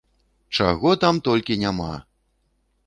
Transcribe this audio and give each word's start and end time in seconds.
Чаго 0.59 0.95
там 1.03 1.21
толькі 1.29 1.59
няма! 1.67 1.93